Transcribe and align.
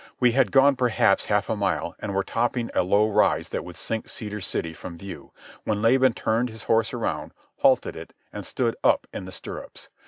We 0.19 0.31
had 0.31 0.51
gone 0.51 0.75
perhaps 0.77 1.27
half 1.27 1.47
a 1.47 1.55
mile, 1.55 1.93
and 1.99 2.15
were 2.15 2.23
topping 2.23 2.71
a 2.73 2.81
low 2.81 3.07
rise 3.07 3.49
that 3.49 3.63
would 3.63 3.75
sink 3.75 4.09
Cedar 4.09 4.41
City 4.41 4.73
from 4.73 4.97
view, 4.97 5.31
when 5.63 5.83
Laban 5.83 6.13
turned 6.13 6.49
his 6.49 6.63
horse 6.63 6.91
around, 6.91 7.33
halted 7.57 7.95
it, 7.95 8.15
and 8.33 8.43
stood 8.43 8.75
up 8.83 9.05
in 9.13 9.25
the 9.25 9.31
stirrups. 9.31 9.89